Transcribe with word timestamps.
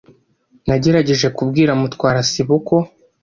Nagerageje 0.67 1.27
kubwira 1.37 1.71
Mutwara 1.79 2.19
sibo 2.29 2.55
ko. 2.67 2.77